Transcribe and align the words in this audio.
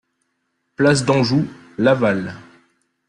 Place 0.77 1.05
d'Anjou, 1.05 1.45
Laval 1.77 2.33